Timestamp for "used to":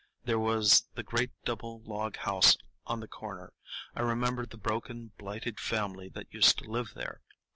6.33-6.71